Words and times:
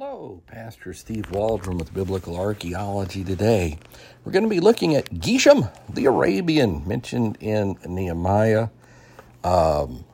Hello, 0.00 0.40
Pastor 0.46 0.94
Steve 0.94 1.28
Waldron 1.32 1.76
with 1.76 1.92
Biblical 1.92 2.36
Archaeology 2.36 3.24
today. 3.24 3.80
We're 4.24 4.30
going 4.30 4.44
to 4.44 4.48
be 4.48 4.60
looking 4.60 4.94
at 4.94 5.06
Geshem 5.06 5.68
the 5.92 6.06
Arabian, 6.06 6.86
mentioned 6.86 7.36
in 7.40 7.76
Nehemiah. 7.84 8.68
Um, 9.42 10.04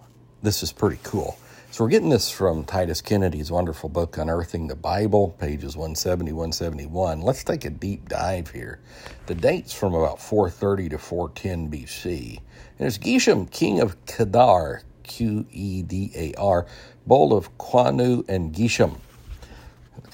this 0.42 0.62
is 0.62 0.72
pretty 0.72 0.98
cool. 1.02 1.36
So, 1.70 1.84
we're 1.84 1.90
getting 1.90 2.08
this 2.08 2.30
from 2.30 2.64
Titus 2.64 3.02
Kennedy's 3.02 3.50
wonderful 3.50 3.90
book, 3.90 4.16
Unearthing 4.16 4.68
the 4.68 4.74
Bible, 4.74 5.36
pages 5.38 5.76
170, 5.76 6.32
171. 6.32 7.20
Let's 7.20 7.44
take 7.44 7.66
a 7.66 7.70
deep 7.70 8.08
dive 8.08 8.48
here. 8.48 8.80
The 9.26 9.34
date's 9.34 9.74
from 9.74 9.92
about 9.92 10.18
430 10.18 10.88
to 10.88 10.98
410 10.98 11.70
BC. 11.70 12.40
And 12.78 12.88
it's 12.88 12.96
Geshem, 12.96 13.50
king 13.50 13.80
of 13.80 14.02
Qedar, 14.06 14.80
Q 15.02 15.44
E 15.52 15.82
D 15.82 16.10
A 16.16 16.32
R, 16.40 16.64
bowl 17.06 17.36
of 17.36 17.54
Qaynu 17.58 18.26
and 18.30 18.54
Geshem. 18.54 18.96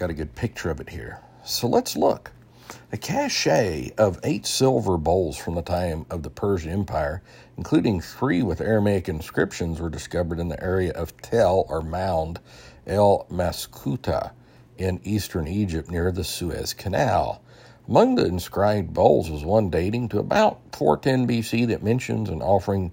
Got 0.00 0.08
a 0.08 0.14
good 0.14 0.34
picture 0.34 0.70
of 0.70 0.80
it 0.80 0.88
here. 0.88 1.20
So 1.44 1.68
let's 1.68 1.94
look. 1.94 2.32
A 2.90 2.96
cache 2.96 3.90
of 3.98 4.18
eight 4.24 4.46
silver 4.46 4.96
bowls 4.96 5.36
from 5.36 5.56
the 5.56 5.60
time 5.60 6.06
of 6.08 6.22
the 6.22 6.30
Persian 6.30 6.72
Empire, 6.72 7.22
including 7.58 8.00
three 8.00 8.42
with 8.42 8.62
Aramaic 8.62 9.10
inscriptions, 9.10 9.78
were 9.78 9.90
discovered 9.90 10.40
in 10.40 10.48
the 10.48 10.64
area 10.64 10.92
of 10.92 11.14
Tel 11.20 11.66
or 11.68 11.82
Mound 11.82 12.40
El 12.86 13.26
Maskhuta 13.30 14.30
in 14.78 15.00
eastern 15.04 15.46
Egypt 15.46 15.90
near 15.90 16.10
the 16.10 16.24
Suez 16.24 16.72
Canal. 16.72 17.42
Among 17.86 18.14
the 18.14 18.24
inscribed 18.24 18.94
bowls 18.94 19.30
was 19.30 19.44
one 19.44 19.68
dating 19.68 20.08
to 20.08 20.18
about 20.18 20.62
410 20.72 21.28
BC 21.28 21.68
that 21.68 21.82
mentions 21.82 22.30
an 22.30 22.40
offering 22.40 22.90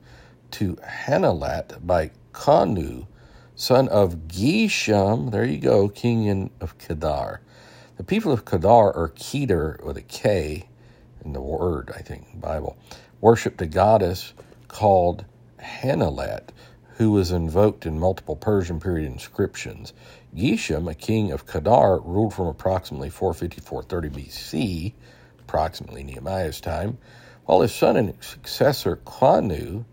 to 0.52 0.76
Hanalat 0.86 1.88
by 1.88 2.12
Qaynu, 2.34 3.08
son 3.58 3.88
of 3.88 4.28
Geshem, 4.28 5.32
there 5.32 5.44
you 5.44 5.58
go, 5.58 5.90
king 5.90 6.52
of 6.62 6.78
Qedar. 6.78 7.40
The 7.98 8.04
people 8.04 8.32
of 8.32 8.46
Qedar, 8.46 8.96
or 8.96 9.12
Kedar 9.16 9.80
with 9.84 9.98
a 9.98 10.04
K 10.04 10.70
in 11.26 11.34
the 11.34 11.42
word, 11.42 11.92
I 11.94 12.02
think, 12.02 12.40
Bible, 12.40 12.78
worshipped 13.20 13.60
a 13.64 13.66
goddess 13.66 14.34
called 14.68 15.26
Hanalat, 15.60 16.50
who 16.98 17.10
was 17.10 17.32
invoked 17.32 17.88
in 17.88 18.00
multiple 18.00 18.36
Persian 18.36 18.80
period 18.80 19.12
inscriptions. 19.12 19.92
Geshem, 20.36 20.88
a 20.90 20.94
king 20.94 21.32
of 21.32 21.48
Qedar, 21.48 22.06
ruled 22.06 22.36
from 22.36 22.46
approximately 22.46 23.10
450 23.10 23.62
430 23.62 24.30
BC, 24.30 24.94
approximately 25.40 26.04
Nehemiah's 26.04 26.62
time, 26.62 27.00
while 27.46 27.62
his 27.62 27.74
son 27.74 27.98
and 27.98 28.14
successor 28.24 28.98
Qaynu, 28.98 29.84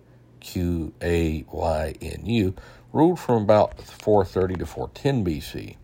Q 0.41 0.93
A 1.01 1.47
Y 1.51 1.95
N 2.03 2.27
U, 2.27 2.55
ruled 2.95 3.19
from 3.19 3.43
about 3.43 3.81
430 3.81 4.55
to 4.55 4.67
410 4.67 5.25
BC. 5.25 5.77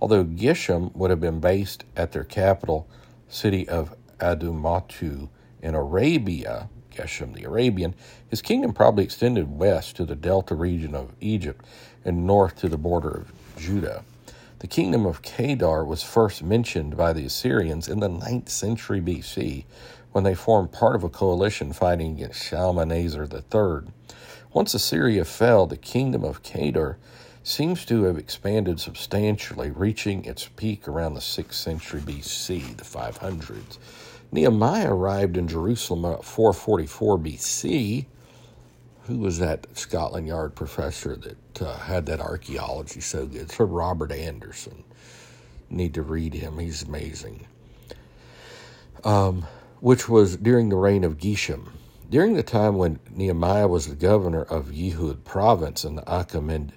Although 0.00 0.24
Geshem 0.24 0.94
would 0.96 1.10
have 1.10 1.20
been 1.20 1.38
based 1.38 1.84
at 1.96 2.10
their 2.10 2.24
capital 2.24 2.88
city 3.28 3.68
of 3.68 3.94
Adumatu 4.18 5.28
in 5.62 5.74
Arabia, 5.76 6.68
Geshem 6.90 7.34
the 7.34 7.44
Arabian, 7.44 7.94
his 8.28 8.42
kingdom 8.42 8.72
probably 8.72 9.04
extended 9.04 9.56
west 9.56 9.94
to 9.96 10.04
the 10.04 10.16
delta 10.16 10.56
region 10.56 10.94
of 10.94 11.14
Egypt 11.20 11.64
and 12.04 12.26
north 12.26 12.56
to 12.56 12.68
the 12.68 12.76
border 12.76 13.10
of 13.10 13.32
Judah. 13.56 14.02
The 14.58 14.66
kingdom 14.66 15.06
of 15.06 15.22
Qedar 15.22 15.86
was 15.86 16.02
first 16.02 16.42
mentioned 16.42 16.96
by 16.96 17.12
the 17.12 17.26
Assyrians 17.26 17.88
in 17.88 18.00
the 18.00 18.08
9th 18.08 18.48
century 18.48 19.00
BC 19.00 19.64
when 20.10 20.24
they 20.24 20.34
formed 20.34 20.72
part 20.72 20.96
of 20.96 21.04
a 21.04 21.08
coalition 21.08 21.72
fighting 21.72 22.12
against 22.12 22.42
Shalmaneser 22.42 23.28
III. 23.32 23.92
Once 24.52 24.74
Assyria 24.74 25.24
fell, 25.24 25.66
the 25.66 25.76
kingdom 25.76 26.24
of 26.24 26.42
Qedar 26.42 26.96
seems 27.42 27.84
to 27.84 28.04
have 28.04 28.18
expanded 28.18 28.80
substantially, 28.80 29.70
reaching 29.70 30.24
its 30.24 30.48
peak 30.56 30.88
around 30.88 31.14
the 31.14 31.20
6th 31.20 31.52
century 31.52 32.00
BC, 32.00 32.76
the 32.76 32.84
500s. 32.84 33.78
Nehemiah 34.32 34.92
arrived 34.92 35.36
in 35.36 35.46
Jerusalem 35.46 36.04
at 36.04 36.24
444 36.24 37.18
BC. 37.18 38.06
Who 39.04 39.18
was 39.18 39.38
that 39.38 39.66
Scotland 39.76 40.26
Yard 40.26 40.56
professor 40.56 41.14
that 41.14 41.62
uh, 41.62 41.76
had 41.76 42.06
that 42.06 42.20
archaeology 42.20 43.00
so 43.00 43.26
good? 43.26 43.52
Sir 43.52 43.64
Robert 43.64 44.10
Anderson. 44.10 44.82
Need 45.70 45.94
to 45.94 46.02
read 46.02 46.34
him, 46.34 46.58
he's 46.58 46.82
amazing. 46.82 47.46
Um, 49.04 49.46
which 49.80 50.08
was 50.08 50.36
during 50.36 50.68
the 50.68 50.76
reign 50.76 51.04
of 51.04 51.18
Geshem. 51.18 51.68
During 52.08 52.34
the 52.34 52.44
time 52.44 52.76
when 52.76 53.00
Nehemiah 53.10 53.66
was 53.66 53.88
the 53.88 53.96
governor 53.96 54.42
of 54.42 54.66
Yehud 54.66 55.24
province 55.24 55.84
in 55.84 55.96
the 55.96 56.02
Achaemenid 56.02 56.70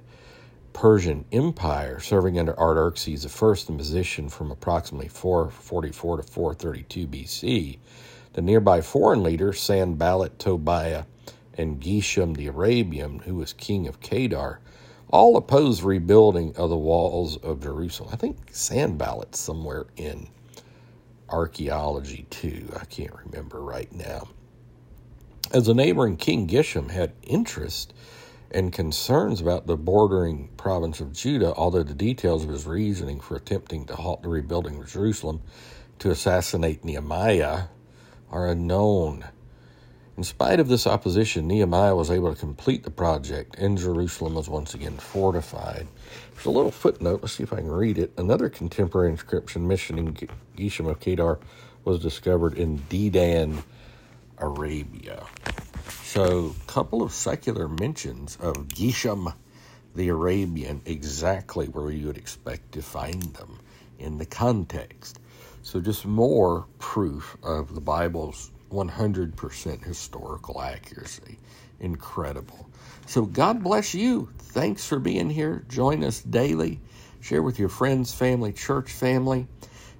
Persian 0.73 1.23
Empire, 1.31 1.99
serving 1.99 2.39
under 2.39 2.57
Artaxerxes 2.59 3.27
I 3.27 3.71
in 3.71 3.77
position 3.77 4.29
from 4.29 4.49
approximately 4.49 5.07
444 5.07 6.17
to 6.17 6.23
432 6.23 7.07
BC, 7.07 7.77
the 8.33 8.41
nearby 8.41 8.81
foreign 8.81 9.21
leaders, 9.21 9.59
Sanballat, 9.59 10.39
Tobiah, 10.39 11.03
and 11.53 11.79
Geshem 11.79 12.35
the 12.35 12.47
Arabian, 12.47 13.19
who 13.19 13.35
was 13.35 13.53
king 13.53 13.87
of 13.87 13.99
Qedar, 13.99 14.57
all 15.09 15.37
opposed 15.37 15.83
rebuilding 15.83 16.55
of 16.55 16.71
the 16.71 16.77
walls 16.77 17.37
of 17.37 17.61
Jerusalem. 17.61 18.09
I 18.11 18.15
think 18.15 18.51
Sanballat's 18.51 19.37
somewhere 19.37 19.85
in 19.95 20.27
archaeology 21.29 22.25
too. 22.31 22.67
I 22.79 22.85
can't 22.85 23.13
remember 23.25 23.61
right 23.61 23.91
now. 23.91 24.27
As 25.51 25.65
the 25.65 25.73
neighboring 25.73 26.15
King 26.15 26.47
Geshem 26.47 26.91
had 26.91 27.13
interest 27.23 27.91
and 28.51 28.71
concerns 28.71 29.41
about 29.41 29.65
the 29.65 29.77
bordering 29.77 30.49
province 30.57 30.99
of 30.99 31.11
Judah, 31.11 31.55
although 31.55 31.81
the 31.81 31.95
details 31.95 32.43
of 32.43 32.51
his 32.51 32.67
reasoning 32.67 33.19
for 33.19 33.35
attempting 33.35 33.85
to 33.85 33.95
halt 33.95 34.21
the 34.21 34.29
rebuilding 34.29 34.77
of 34.77 34.87
Jerusalem 34.87 35.41
to 35.97 36.11
assassinate 36.11 36.85
Nehemiah 36.85 37.63
are 38.29 38.47
unknown. 38.47 39.25
In 40.17 40.23
spite 40.23 40.59
of 40.59 40.67
this 40.67 40.85
opposition, 40.85 41.47
Nehemiah 41.47 41.95
was 41.95 42.11
able 42.11 42.31
to 42.31 42.39
complete 42.39 42.83
the 42.83 42.91
project, 42.91 43.55
and 43.57 43.75
Jerusalem 43.75 44.35
was 44.35 44.49
once 44.49 44.75
again 44.75 44.97
fortified. 44.97 45.87
There's 46.35 46.45
a 46.45 46.51
little 46.51 46.71
footnote. 46.71 47.21
Let's 47.23 47.33
see 47.33 47.43
if 47.43 47.53
I 47.53 47.57
can 47.57 47.71
read 47.71 47.97
it. 47.97 48.11
Another 48.17 48.49
contemporary 48.49 49.09
inscription 49.09 49.67
mentioning 49.67 50.13
Geshem 50.55 50.87
of 50.87 50.99
Qedar 50.99 51.39
was 51.85 51.99
discovered 51.99 52.55
in 52.55 52.79
Dedan, 52.81 53.63
Arabia. 54.39 55.25
So, 56.03 56.55
a 56.59 56.71
couple 56.71 57.01
of 57.01 57.11
secular 57.11 57.67
mentions 57.67 58.35
of 58.37 58.67
Geshem 58.67 59.33
the 59.95 60.09
Arabian, 60.09 60.81
exactly 60.85 61.67
where 61.67 61.91
you 61.91 62.07
would 62.07 62.17
expect 62.17 62.71
to 62.73 62.81
find 62.81 63.21
them 63.33 63.59
in 63.97 64.17
the 64.17 64.25
context. 64.25 65.19
So, 65.61 65.79
just 65.79 66.05
more 66.05 66.65
proof 66.79 67.37
of 67.43 67.75
the 67.75 67.81
Bible's 67.81 68.51
100% 68.71 69.83
historical 69.83 70.61
accuracy. 70.61 71.37
Incredible. 71.79 72.69
So, 73.07 73.25
God 73.25 73.63
bless 73.63 73.93
you. 73.93 74.29
Thanks 74.39 74.85
for 74.85 74.99
being 74.99 75.29
here. 75.29 75.63
Join 75.69 76.03
us 76.03 76.21
daily. 76.21 76.79
Share 77.21 77.43
with 77.43 77.59
your 77.59 77.69
friends, 77.69 78.13
family, 78.13 78.53
church 78.53 78.91
family 78.91 79.47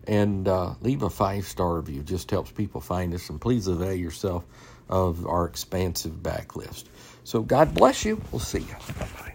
and 0.09 0.47
uh, 0.47 0.74
leave 0.81 1.03
a 1.03 1.09
five 1.09 1.46
star 1.46 1.75
review. 1.75 2.02
Just 2.02 2.31
helps 2.31 2.52
people 2.52 2.81
find 2.81 3.14
us. 3.14 3.30
And 3.30 3.40
please 3.40 3.68
avail 3.68 3.94
yourself 3.94 4.44
of 4.90 5.25
our 5.28 5.46
expansive 5.46 6.14
backlist. 6.14 6.86
So 7.24 7.44
God 7.44 7.75
bless 7.75 8.03
you. 8.03 8.19
We'll 8.31 8.40
see 8.40 8.59
you. 8.59 8.75
Bye 9.00 9.08
bye. 9.18 9.34